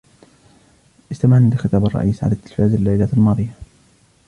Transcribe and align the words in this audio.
استمعنا 1.11 1.55
لخطاب 1.55 1.85
الرئيس 1.85 2.23
على 2.23 2.33
التلفاز 2.33 2.73
الليلة 2.73 3.09
الماضية. 3.13 3.53